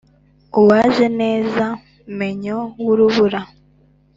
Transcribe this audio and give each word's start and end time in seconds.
Uwajeneza 0.59 1.65
menyo 2.17 2.59
y'urubura. 2.83 3.41